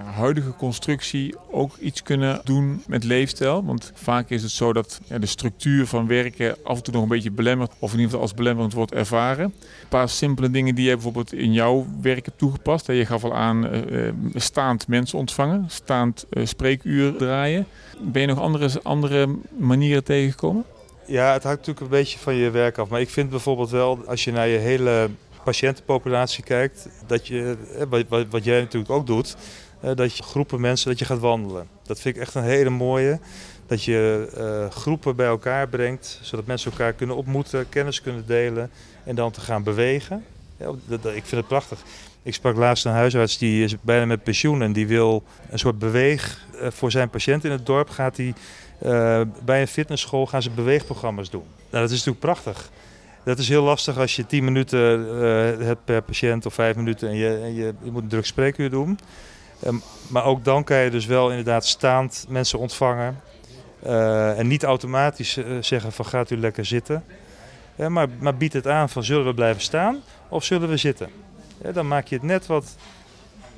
[0.00, 3.64] huidige constructie ook iets kunnen doen met leefstijl.
[3.64, 7.02] Want vaak is het zo dat ja, de structuur van werken af en toe nog
[7.02, 9.44] een beetje belemmerd, of in ieder geval als belemmerend wordt ervaren.
[9.44, 12.86] Een paar simpele dingen die je bijvoorbeeld in jouw werk hebt toegepast.
[12.86, 17.66] Je gaf al aan uh, staand mensen ontvangen, staand uh, spreekuur draaien.
[18.00, 20.64] Ben je nog andere, andere manieren tegengekomen?
[21.06, 22.88] Ja, het hangt natuurlijk een beetje van je werk af.
[22.88, 25.10] Maar ik vind bijvoorbeeld wel, als je naar je hele
[25.44, 27.56] patiëntenpopulatie kijkt, dat je,
[27.88, 29.36] wat, wat, wat jij natuurlijk ook doet,
[29.82, 31.68] dat je groepen mensen dat je gaat wandelen.
[31.82, 33.18] Dat vind ik echt een hele mooie.
[33.66, 38.70] Dat je uh, groepen bij elkaar brengt, zodat mensen elkaar kunnen ontmoeten, kennis kunnen delen
[39.04, 40.24] en dan te gaan bewegen.
[40.90, 41.82] Ik vind het prachtig.
[42.22, 45.78] Ik sprak laatst een huisarts die is bijna met pensioen en die wil een soort
[45.78, 47.90] beweeg eh, voor zijn patiënt in het dorp.
[47.90, 48.34] Gaat hij
[48.78, 51.44] eh, bij een fitnessschool gaan ze beweegprogramma's doen.
[51.70, 52.70] Nou, dat is natuurlijk prachtig.
[53.24, 54.80] Dat is heel lastig als je 10 minuten
[55.64, 58.98] hebt per patiënt of 5 minuten en je, je, je moet een druk spreekuur doen.
[59.66, 63.20] Um, maar ook dan kan je dus wel inderdaad staand mensen ontvangen.
[63.86, 67.04] Uh, en niet automatisch uh, zeggen van gaat u lekker zitten.
[67.76, 71.10] Uh, maar, maar bied het aan van zullen we blijven staan of zullen we zitten.
[71.72, 72.76] dan maak je het net wat,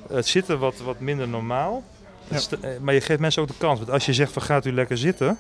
[0.09, 1.83] het zitten wat, wat minder normaal.
[2.29, 2.40] Ja.
[2.81, 3.79] Maar je geeft mensen ook de kans.
[3.79, 5.38] Want als je zegt van gaat u lekker zitten.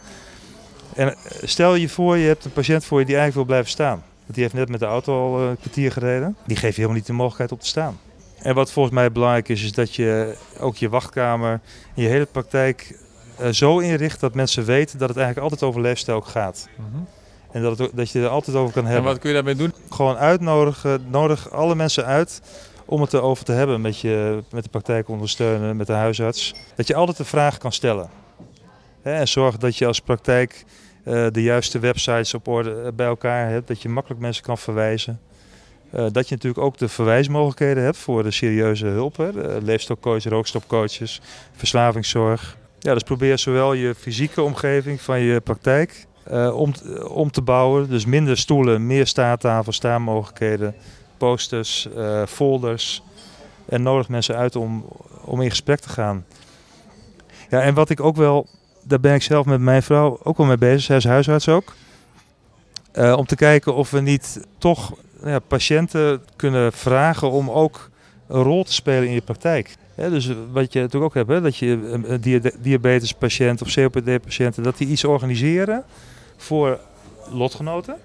[0.94, 4.02] En stel je voor je hebt een patiënt voor je die eigenlijk wil blijven staan.
[4.22, 6.36] Want die heeft net met de auto al een kwartier gereden.
[6.46, 7.98] Die geef je helemaal niet de mogelijkheid om te staan.
[8.44, 11.60] En wat volgens mij belangrijk is, is dat je ook je wachtkamer
[11.94, 12.98] en je hele praktijk
[13.40, 16.68] uh, zo inricht dat mensen weten dat het eigenlijk altijd over leefstijl gaat.
[16.76, 17.06] Mm -hmm.
[17.52, 19.02] En dat, het, dat je er altijd over kan hebben.
[19.02, 19.74] En wat kun je daarmee doen?
[19.90, 22.40] Gewoon uitnodigen, nodig alle mensen uit
[22.84, 26.54] om het erover te hebben met, je, met de praktijk ondersteunen, met de huisarts.
[26.74, 28.10] Dat je altijd de vraag kan stellen.
[29.02, 30.64] Hè, en zorg dat je als praktijk
[31.04, 35.20] uh, de juiste websites op orde bij elkaar hebt, dat je makkelijk mensen kan verwijzen.
[35.96, 39.16] Uh, dat je natuurlijk ook de verwijsmogelijkheden hebt voor de serieuze hulp.
[39.16, 39.58] Hè?
[39.60, 41.20] Leefstijlcoaches, rookstopcoaches,
[41.56, 42.56] verslavingszorg.
[42.78, 46.72] Ja, dus probeer zowel je fysieke omgeving van je praktijk uh, om,
[47.08, 47.88] om te bouwen.
[47.88, 50.74] Dus minder stoelen, meer staattafels, staanmogelijkheden,
[51.16, 51.88] posters,
[52.26, 53.02] folders.
[53.68, 54.84] En nodig mensen uit om,
[55.24, 56.24] om in gesprek te gaan.
[57.50, 58.46] Ja, en wat ik ook wel,
[58.82, 61.74] daar ben ik zelf met mijn vrouw ook wel mee bezig, zij is huisarts ook.
[62.94, 64.92] Om te kijken of we niet toch
[65.24, 67.90] ja, patiënten kunnen vragen om ook
[68.28, 69.76] een rol te spelen in je praktijk.
[69.96, 75.04] Dus wat je natuurlijk ook hebt, hè, dat je diabetespatiënt of COPD-patiënten, dat die iets
[75.04, 75.84] organiseren
[76.36, 76.80] voor
[77.30, 77.96] lotgenoten.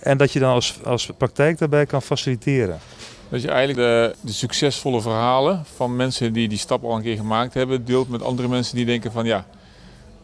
[0.00, 2.78] En dat je dan als, als praktijk daarbij kan faciliteren.
[3.28, 7.16] Dat je eigenlijk de, de, succesvolle verhalen van mensen die die stap al een keer
[7.16, 9.46] gemaakt hebben, deelt met andere mensen die denken van ja,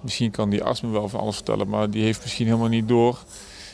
[0.00, 3.18] misschien kan die arts wel van alles vertellen, maar die heeft misschien helemaal niet door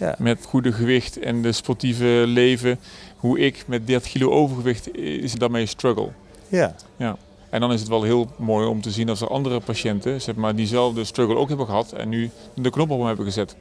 [0.00, 0.14] ja.
[0.18, 2.78] met goede gewicht en de sportieve leven.
[3.16, 6.08] Hoe ik met 30 kilo overgewicht is daarmee struggle.
[6.48, 6.74] Ja.
[6.96, 7.16] ja.
[7.50, 10.34] En dan is het wel heel mooi om te zien dat er andere patiënten zeg
[10.34, 13.56] maar, diezelfde struggle ook hebben gehad en nu de knop op hem hebben gezet.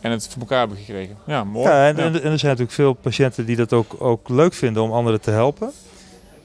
[0.00, 1.16] En het voor elkaar hebben gekregen.
[1.26, 1.68] Ja, mooi.
[1.68, 2.02] Ja, en, ja.
[2.02, 5.30] en, er zijn natuurlijk veel patiënten die dat ook, ook leuk vinden om anderen te
[5.30, 5.72] helpen.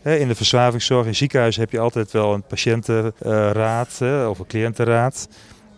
[0.04, 5.28] In de verslavingszorg, in ziekenhuizen heb je altijd wel een patiëntenraad of een cliëntenraad.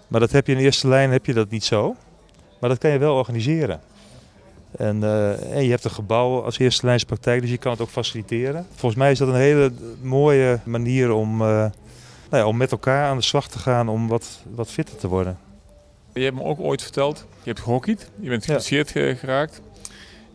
[0.08, 1.96] Maar dat heb je in eerste lijn heb je dat niet zo.
[2.60, 3.80] Maar dat kan je wel organiseren.
[4.78, 7.90] En, uh, en, je hebt een gebouw als eerste lijnspraktijk, dus je kan het ook
[7.90, 8.66] faciliteren.
[8.70, 11.72] Volgens mij is dat een hele mooie manier om, uh, nou
[12.30, 15.38] ja, om met elkaar aan de slag te gaan om wat, wat fitter te worden.
[16.14, 19.14] Je hebt me ook ooit verteld, je hebt gehockeyd, je bent geïnteresseerd ja.
[19.14, 19.62] geraakt.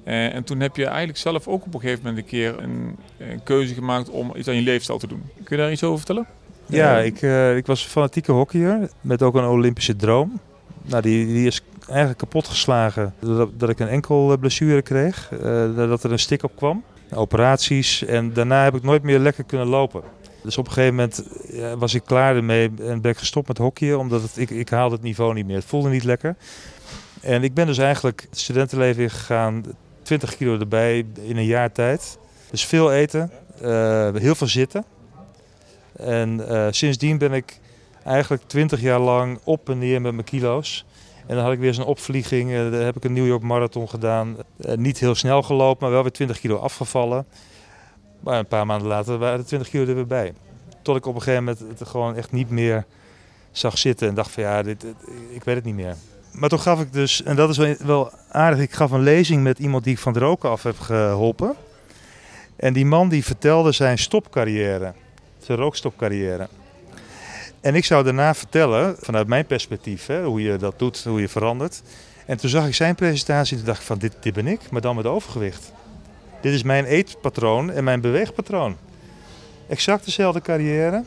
[0.04, 2.96] Uh, en toen heb je eigenlijk zelf ook op een gegeven moment een keer een,
[3.18, 5.22] een, keuze gemaakt om iets aan je leefstijl te doen.
[5.44, 6.26] Kun je daar iets over vertellen?
[6.66, 7.22] Ja, ik,
[7.56, 10.40] ik was fanatieke hockeyer met ook een Olympische droom.
[10.82, 15.30] Nou, die, die is eigenlijk kapot geslagen doordat dat ik een enkel blessure kreeg.
[15.32, 16.84] Uh, dat er een stik op kwam.
[17.14, 20.02] Operaties en daarna heb ik nooit meer lekker kunnen lopen.
[20.42, 23.58] Dus op een gegeven moment ja, was ik klaar ermee en ben ik gestopt met
[23.58, 23.98] hockeyen.
[23.98, 25.56] Omdat ik, ik haalde het niveau niet meer.
[25.56, 26.36] Het voelde niet lekker.
[27.20, 29.64] En ik ben dus eigenlijk het studentenleven ingegaan.
[30.02, 32.18] 20 kilo erbij in een jaar tijd.
[32.50, 33.30] Dus veel eten,
[34.18, 34.84] heel veel zitten.
[35.96, 36.40] En
[36.70, 37.60] sindsdien ben ik
[38.04, 40.84] eigenlijk 20 jaar lang op en neer met mijn kilo's.
[41.32, 42.50] En dan had ik weer zo'n opvlieging.
[42.50, 44.36] Uh, daar heb ik een New York Marathon gedaan.
[44.60, 47.26] Uh, niet heel snel gelopen, maar wel weer 20 kilo afgevallen.
[48.20, 50.32] Maar een paar maanden later waren de 20 kilo er weer bij.
[50.82, 52.84] Tot ik op een gegeven moment het gewoon echt niet meer
[53.50, 54.08] zag zitten.
[54.08, 54.84] En dacht van ja, dit,
[55.30, 55.96] ik weet het niet meer.
[56.32, 59.42] Maar toen gaf ik dus, en dat is wel, wel aardig, ik gaf een lezing
[59.42, 61.54] met iemand die ik van het roken af heb geholpen.
[62.56, 64.92] En die man die vertelde zijn stopcarrière,
[65.38, 66.48] zijn rookstopcarrière.
[67.62, 71.28] En ik zou daarna vertellen, vanuit mijn perspectief, hè, hoe je dat doet, hoe je
[71.28, 71.82] verandert.
[72.26, 74.80] En toen zag ik zijn presentatie en dacht ik van dit, dit ben ik, maar
[74.80, 75.72] dan met overgewicht.
[76.40, 78.76] Dit is mijn eetpatroon en mijn beweegpatroon.
[79.68, 81.04] Exact dezelfde carrière.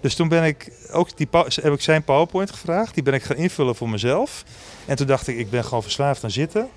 [0.00, 2.94] Dus toen ben ik ook die, heb ik zijn PowerPoint gevraagd.
[2.94, 4.44] Die ben ik gaan invullen voor mezelf.
[4.86, 6.68] En toen dacht ik, ik ben gewoon verslaafd aan zitten.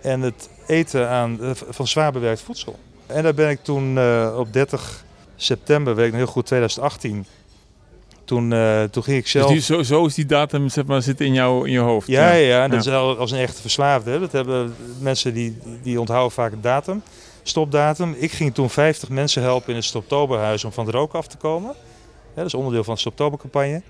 [0.00, 2.78] En het eten aan, van zwaar bewerkt voedsel.
[3.06, 5.04] En daar ben ik toen uh, op 30
[5.36, 7.26] september, weet ik nog heel goed, 2018
[8.28, 9.50] toen, uh, toen ging ik zelf...
[9.50, 12.06] Dus die, zo, zo is die datum zeg maar, zit in, jou, in je hoofd?
[12.06, 13.10] Ja, ja, ja dat ja.
[13.10, 14.20] is als een echte verslaafde.
[14.20, 17.02] Dat hebben mensen die, die onthouden vaak een datum,
[17.42, 18.14] stopdatum.
[18.18, 21.36] Ik ging toen 50 mensen helpen in het Stoptoberhuis om van de rook af te
[21.36, 21.74] komen.
[22.28, 23.82] Ja, dat is onderdeel van de Stoptobercampagne.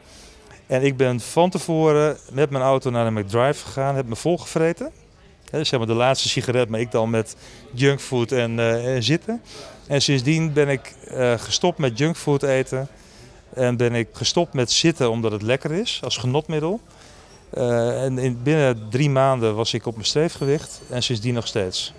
[0.66, 4.90] En ik ben van tevoren met mijn auto naar de McDrive gegaan, heb me volgevreten.
[5.50, 7.36] Hè, zeg maar de laatste sigaret, maar ik dan met
[7.72, 9.42] junkfood en, eh, en zitten.
[9.86, 12.88] En sindsdien ben ik eh, gestopt met junkfood eten.
[13.54, 16.80] En ben ik gestopt met zitten omdat het lekker is, als genotmiddel.
[17.50, 21.92] Eh, en in, binnen drie maanden was ik op mijn streefgewicht en sindsdien nog steeds.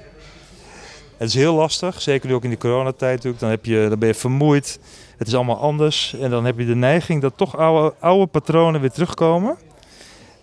[1.18, 3.42] Het is heel lastig, zeker nu ook in de coronatijd natuurlijk.
[3.42, 4.80] Dan, heb je, dan ben je vermoeid,
[5.18, 6.16] het is allemaal anders.
[6.20, 9.58] En dan heb je de neiging dat toch oude, oude patronen weer terugkomen.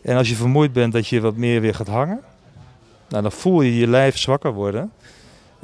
[0.03, 2.21] En als je vermoeid bent, dat je wat meer weer gaat hangen.
[3.09, 4.92] Nou, dan voel je je lijf zwakker worden.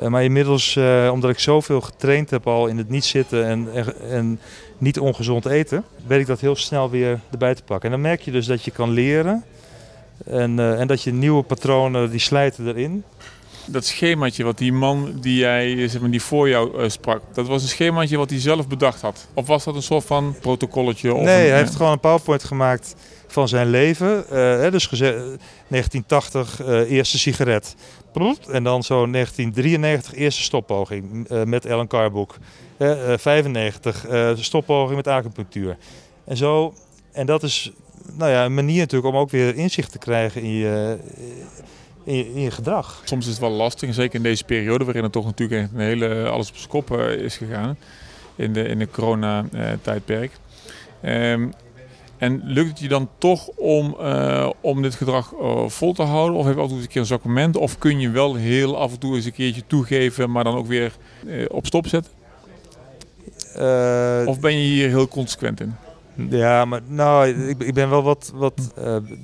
[0.01, 3.69] Uh, maar inmiddels, uh, omdat ik zoveel getraind heb al in het niet zitten en,
[3.75, 4.41] en, en,
[4.79, 7.85] niet ongezond eten, weet ik dat heel snel weer erbij te pakken.
[7.85, 9.45] En dan merk je dus dat je kan leren
[10.27, 13.05] en, uh, en dat je nieuwe patronen, die slijten erin.
[13.67, 17.63] Dat schemaatje wat die man die jij, zeg maar, die voor jou sprak, dat was
[17.63, 19.29] een schemaatje wat hij zelf bedacht had?
[19.35, 21.15] Of was dat een soort van protocolletje?
[21.15, 22.95] Of nee, een, hij heeft gewoon een PowerPoint gemaakt
[23.33, 24.25] van zijn leven.
[24.33, 25.17] Uh, dus gezegd,
[25.69, 27.75] 1980 uh, eerste sigaret.
[28.49, 32.37] En dan zo 1993 eerste stoppoging uh, met Ellen Carboek.
[33.17, 35.77] 95 stoppoging met acupunctuur.
[36.25, 36.75] En zo,
[37.13, 37.73] en dat is
[38.13, 40.99] nou ja, een manier natuurlijk om ook weer inzicht te krijgen in je,
[42.05, 43.03] in je, gedrag.
[43.05, 46.29] Soms is het wel lastig, zeker in deze periode waarin het toch natuurlijk een hele
[46.29, 47.79] alles op zijn kop is gegaan.
[48.37, 50.33] In de, in de corona-tijdperk.
[51.05, 51.53] Um,
[52.23, 56.39] en lukt het je dan toch om, uh, om dit gedrag uh, vol te houden?
[56.39, 57.57] Of heb je altijd een keer een zwak moment?
[57.57, 60.67] Of kun je wel heel af en toe eens een keertje toegeven, maar dan ook
[60.67, 60.93] weer
[61.27, 62.13] uh, op stop zetten?
[64.27, 65.75] of ben je hier heel consequent in?
[66.31, 68.73] Ja, maar nou, ik, ik ben wel wat, wat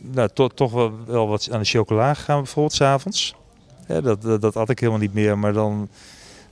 [0.03, 3.35] nou, to, toch wel, wel wat aan de chocola gegaan bijvoorbeeld, s'avonds.
[3.89, 5.89] Ja, dat, dat, dat had ik helemaal niet meer, maar dan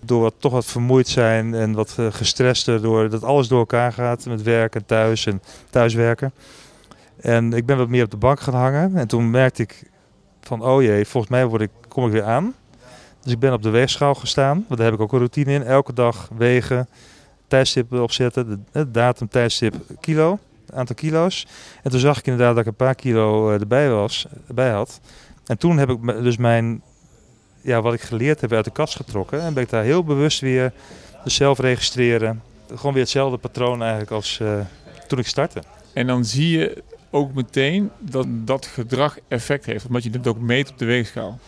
[0.00, 4.26] door wat, toch wat vermoeid zijn en wat gestrester door dat alles door elkaar gaat
[4.26, 6.32] met werk en thuis en thuiswerken.
[7.20, 9.90] En ik ben wat meer op de bank gaan hangen en toen merkte ik
[10.40, 12.54] van oh jee, volgens mij word ik, kom ik weer aan.
[13.22, 15.62] Dus ik ben op de weegschaal gestaan, want daar heb ik ook een routine in.
[15.62, 16.88] Elke dag wegen,
[17.46, 20.38] tijdstip opzetten, de, de datum, tijdstip, kilo,
[20.74, 21.46] aantal kilo's.
[21.82, 25.00] En toen zag ik inderdaad dat ik een paar kilo erbij, was, erbij had.
[25.46, 26.82] En toen heb ik dus mijn
[27.66, 29.40] ja, wat ik geleerd heb uit de kast getrokken.
[29.40, 30.72] En ben ik daar heel bewust weer
[31.24, 32.42] zelf registreren.
[32.74, 34.60] Gewoon weer hetzelfde patroon eigenlijk als uh,
[35.08, 35.62] toen ik startte.
[35.92, 39.86] En dan zie je ook meteen dat dat gedrag effect heeft.
[39.86, 41.38] Omdat je het ook meet op de weegschaal.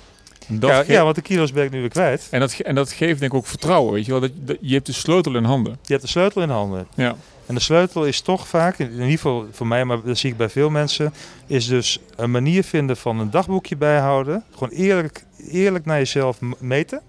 [0.49, 2.29] Dat ja, ja, want de kilo's ben ik nu weer kwijt.
[2.31, 3.93] En dat, en dat geeft denk ik ook vertrouwen.
[3.93, 4.21] Weet je, wel?
[4.21, 5.79] Dat, dat, je hebt de sleutel in handen.
[5.83, 6.87] Je hebt de sleutel in handen.
[6.95, 7.17] Ja.
[7.47, 10.37] En de sleutel is toch vaak, in ieder geval voor mij, maar dat zie ik
[10.37, 11.13] bij veel mensen,
[11.47, 14.45] is dus een manier vinden van een dagboekje bijhouden.
[14.53, 17.03] Gewoon eerlijk, eerlijk naar jezelf meten.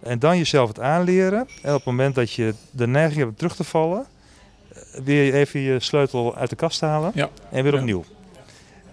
[0.00, 1.48] En dan jezelf het aanleren.
[1.62, 4.06] En op het moment dat je de neiging hebt om terug te vallen,
[5.04, 7.30] weer even je sleutel uit de kast halen ja.
[7.50, 8.04] en weer opnieuw.
[8.08, 8.40] Ja.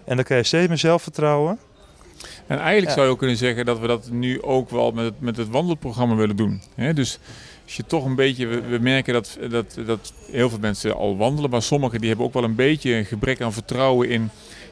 [0.04, 1.58] En dan krijg je steeds meer zelfvertrouwen.
[2.46, 2.92] En eigenlijk ja.
[2.92, 5.48] zou je ook kunnen zeggen dat we dat nu ook wel met het, met het
[5.48, 6.62] wandelprogramma willen doen.
[6.74, 7.18] He, dus
[7.64, 11.16] als je toch een beetje, we, we, merken dat, dat, dat heel veel mensen al
[11.16, 14.30] wandelen, maar sommigen die hebben ook wel een beetje een gebrek aan vertrouwen in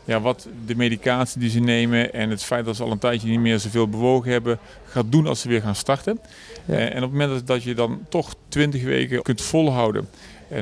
[0.08, 3.28] ja, wat de medicatie die ze nemen en het feit dat ze al een tijdje
[3.28, 6.20] niet meer zoveel bewogen hebben, gaat doen als ze weer gaan starten.
[6.64, 6.74] Ja.
[6.74, 10.08] en op het moment dat je dan toch 20 weken kunt volhouden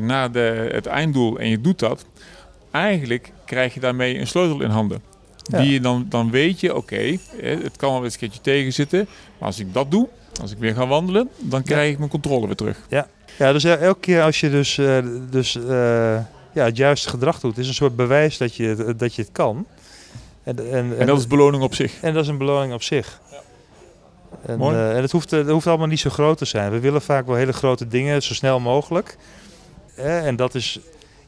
[0.00, 2.04] naar de, het einddoel en je doet dat,
[2.70, 5.02] eigenlijk krijg je daarmee een sleutel in handen.
[5.42, 5.61] Ja.
[5.61, 7.20] Die je dan, dan weet je, oké, okay,
[7.62, 10.09] het kan wel eens een keertje tegenzitten, maar als ik dat doe,
[10.40, 12.78] als ik weer ga wandelen, dan krijg ik mijn controle weer terug.
[12.88, 14.80] Ja, ja dus elke keer als je dus,
[15.30, 16.18] dus uh,
[16.56, 19.66] ja, het juiste gedrag doet, is een soort bewijs dat je, dat je het kan.
[20.42, 22.00] En, en, en, en dat is beloning op zich.
[22.00, 23.20] En dat is een beloning op zich.
[23.30, 23.40] Ja.
[24.46, 26.70] En, uh, en het, hoeft, het hoeft allemaal niet zo groot te zijn.
[26.70, 29.16] We willen vaak wel hele grote dingen, zo snel mogelijk.
[29.96, 30.78] en dat is,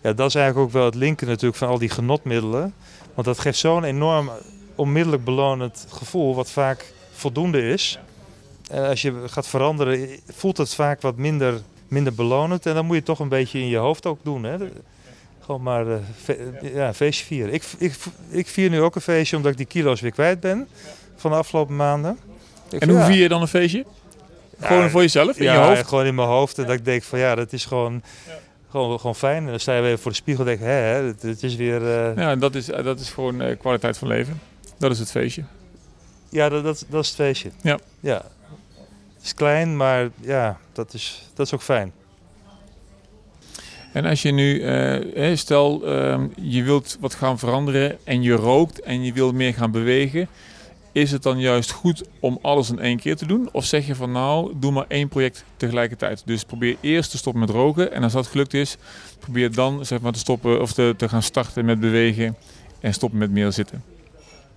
[0.01, 2.75] ja, dat is eigenlijk ook wel het linken natuurlijk van al die genotmiddelen.
[3.15, 4.31] Want dat geeft zo'n enorm
[4.75, 7.99] onmiddellijk belonend gevoel, wat vaak voldoende is.
[8.71, 12.67] En als je gaat veranderen, voelt het vaak wat minder, minder belonend.
[12.67, 14.43] En dan moet je het toch een beetje in je hoofd ook doen.
[14.43, 14.57] Hè?
[15.49, 17.53] Gewoon maar uh, fe ja, een feestje vieren.
[17.53, 17.95] Ik, ik,
[18.29, 20.69] ik vier nu ook een feestje omdat ik die kilo's weer kwijt ben
[21.17, 22.19] van de afgelopen maanden.
[22.71, 23.85] Ik en hoe vier je dan een feestje?
[24.61, 25.89] Gewoon ja, voor jezelf, in ja, je hoofd?
[25.89, 26.59] gewoon in mijn hoofd.
[26.59, 28.03] En dat ik denk van ja, dat is gewoon...
[28.71, 29.45] Gewoon, gewoon fijn.
[29.45, 31.81] En dan sta je weer voor de spiegel en denk hè, het, het is weer...
[31.83, 32.17] Uh...
[32.17, 34.41] Ja, dat is, dat is gewoon uh, kwaliteit van leven.
[34.79, 35.45] Dat is het feestje.
[36.29, 37.51] Ja, dat, dat, dat is het feestje.
[37.63, 37.79] Ja.
[38.01, 38.23] ja.
[39.15, 41.93] Het is klein, maar ja, dat is, dat is ook fijn.
[43.99, 44.63] En als je nu,
[45.15, 49.55] uh, stel uh, je wilt wat gaan veranderen en je rookt en je wilt meer
[49.55, 50.29] gaan bewegen.
[50.93, 53.49] Is het dan juist goed om alles in één keer te doen?
[53.53, 56.23] Of zeg je van nou, doe maar één project tegelijkertijd.
[56.25, 57.93] Dus probeer eerst te stoppen met roken.
[57.93, 58.77] En als dat gelukt is,
[59.19, 62.37] probeer dan zeg maar, te stoppen of te, te gaan starten met bewegen
[62.81, 63.83] en stoppen met meer zitten.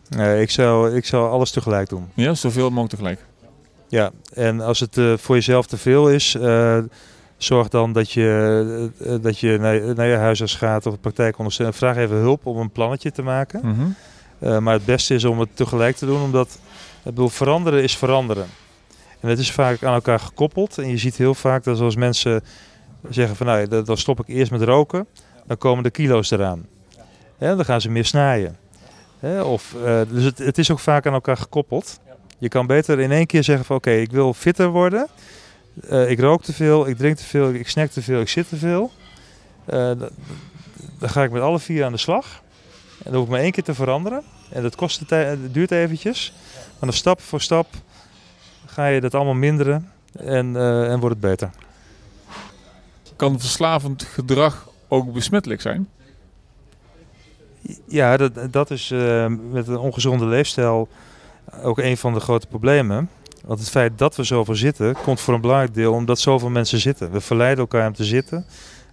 [0.10, 2.10] Nee, ik zou, ik zou alles tegelijk doen.
[2.14, 3.20] Ja, zoveel mogelijk tegelijk.
[3.88, 6.78] Ja, en als het uh, voor jezelf te veel is, uh,
[7.44, 11.76] zorg dan dat je, uh, dat je naar, naar, je huisarts gaat of de praktijkondersteuner.
[11.76, 13.60] Vraag even hulp om een plannetje te maken.
[13.64, 13.96] Mm
[14.40, 14.64] -hmm.
[14.64, 16.60] maar het beste is om het tegelijk te doen, omdat
[16.98, 18.46] ik bedoel, veranderen is veranderen.
[19.20, 20.78] En het is vaak aan elkaar gekoppeld.
[20.78, 22.44] En je ziet heel vaak dat als mensen
[23.10, 25.08] zeggen van nou, dan stop ik eerst met roken,
[25.46, 26.66] dan komen de kilo's eraan.
[27.38, 28.58] Ja, dan gaan ze meer snijden.
[29.44, 29.76] of,
[30.10, 32.00] dus het, het is ook vaak aan elkaar gekoppeld.
[32.38, 35.08] Je kan beter in één keer zeggen van oké, ik wil fitter worden.
[35.90, 38.50] Uh, ik rook te veel, ik drink te veel, ik snack te veel, ik zit
[38.50, 38.92] te veel.
[39.74, 39.92] Uh,
[41.00, 42.42] dan ga ik met alle vier aan de slag.
[42.98, 44.24] En dan hoef ik maar één keer te veranderen.
[44.50, 46.34] En dat kost het duurt eventjes.
[46.56, 47.68] Maar dan stap voor stap
[48.66, 51.50] ga je dat allemaal minderen en, uh, en wordt het beter.
[53.16, 55.90] Kan verslavend gedrag ook besmettelijk zijn?
[57.88, 58.90] Ja, dat, dat is
[59.52, 60.90] met een ongezonde leefstijl
[61.62, 63.10] ook een van de grote problemen.
[63.46, 66.80] Want het feit dat we zoveel zitten, komt voor een belangrijk deel omdat zoveel mensen
[66.80, 67.12] zitten.
[67.12, 68.46] We verleiden elkaar om te zitten.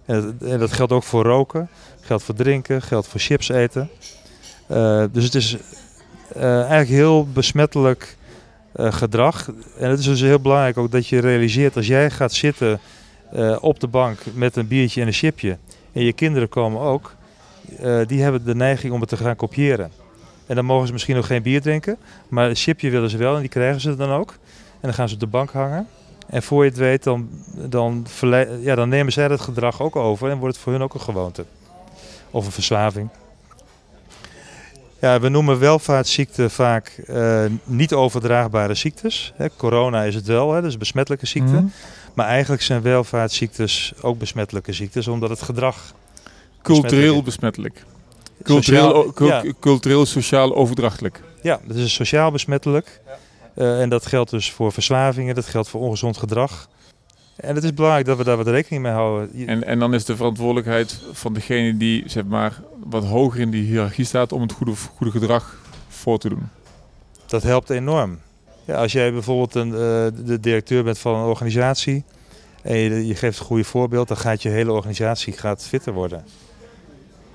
[0.05, 1.69] En, en dat geldt ook voor roken,
[2.01, 3.89] geldt voor drinken, geldt voor chips eten.
[4.71, 5.57] Uh, dus het is
[6.37, 8.17] uh, eigenlijk heel besmettelijk
[8.75, 9.51] uh, gedrag.
[9.77, 12.79] En het is dus heel belangrijk ook dat je realiseert als jij gaat zitten
[13.59, 15.57] op de bank met een biertje en een chipje.
[15.91, 17.15] En je kinderen komen ook.
[18.07, 19.91] die hebben de neiging om het te gaan kopiëren.
[20.49, 21.97] En dan mogen ze misschien nog geen bier drinken.
[22.27, 24.31] Maar een chipje willen ze wel en die krijgen ze dan ook.
[24.71, 25.87] En dan gaan ze op de bank hangen.
[26.27, 28.05] En voor je het weet, dan, dan,
[28.59, 31.01] ja, dan nemen zij dat gedrag ook over en wordt het voor hun ook een
[31.01, 31.45] gewoonte.
[32.31, 33.09] Of een verslaving.
[34.99, 39.33] Ja, we noemen welvaartsziekten vaak uh, niet overdraagbare ziektes.
[39.35, 41.53] Hè, corona is het wel, hè, dat is een besmettelijke ziekte.
[41.53, 41.65] Mhm.
[42.13, 45.93] Maar eigenlijk zijn welvaartsziektes ook besmettelijke ziektes, omdat het gedrag
[46.61, 47.83] Cultureel besmettelijk.
[48.43, 49.53] Cultureel, Sociaal- ja.
[49.59, 51.21] cultureel sociaal overdrachtelijk.
[51.41, 53.01] Ja, dat is sociaal besmettelijk.
[53.55, 56.67] Eh, en dat geldt dus voor verslavingen, dat geldt voor ongezond gedrag.
[57.35, 59.47] En het is belangrijk dat we daar wat rekening mee houden.
[59.47, 63.63] En, en dan is de verantwoordelijkheid van degene die zeg maar, wat hoger in die
[63.63, 65.55] hiërarchie staat om het goede, goede gedrag
[65.87, 66.49] voor te doen.
[67.25, 68.19] Dat helpt enorm.
[68.65, 72.03] Ja, als jij bijvoorbeeld een, eh, de directeur bent van een organisatie
[72.61, 76.23] en je, je geeft een goede voorbeeld, dan gaat je hele organisatie gaat fitter worden.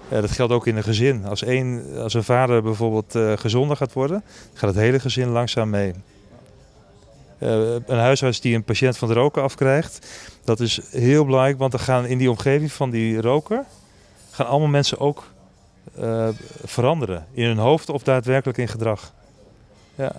[0.09, 1.27] Ja, dat geldt ook in een gezin.
[1.27, 4.23] Als, één, als een vader bijvoorbeeld eh, gezonder gaat worden,
[4.55, 5.95] gaat het hele gezin langzaam mee.
[7.39, 10.07] Eh, een huisarts die een patiënt van het roken afkrijgt,
[10.45, 13.65] dat is heel belangrijk, want dan gaan in die omgeving van die roker
[14.31, 15.25] gaan allemaal mensen ook
[15.95, 16.29] eh,
[16.65, 17.27] veranderen.
[17.33, 19.13] In hun hoofd of daadwerkelijk in gedrag.
[19.95, 20.13] Ja.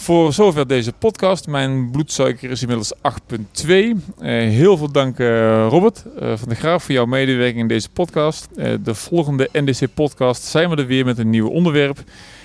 [0.00, 1.46] Voor zover deze podcast.
[1.46, 3.96] Mijn bloedsuiker is inmiddels 8,2.
[4.18, 7.90] Eh, heel veel dank eh, Robert eh, van de Graaf voor jouw medewerking in deze
[7.90, 8.48] podcast.
[8.84, 11.98] De volgende NDC podcast zijn we er weer met een nieuw onderwerp.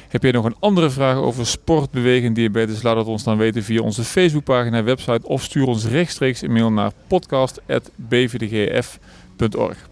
[0.08, 2.82] Heb jij nog een andere vraag over sport, bewegen en diabetes?
[2.82, 6.72] Laat het ons dan weten via onze Facebookpagina, website of stuur ons rechtstreeks een mail
[6.72, 9.92] naar podcast.bvdgf.org.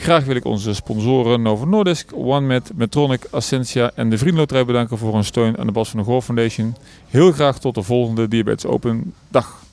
[0.00, 5.14] Graag wil ik onze sponsoren Novo Nordisk, OneMed, Metronic, Ascensia en de Vriendloterij bedanken voor
[5.14, 6.76] hun steun aan de Bas van de Goor Foundation.
[7.08, 9.14] Heel graag tot de volgende Diabetes Open.
[9.28, 9.67] Dag!